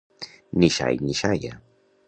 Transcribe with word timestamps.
Ni 0.59 0.69
xai 0.77 0.95
ni 1.05 1.13
xaia. 1.21 1.53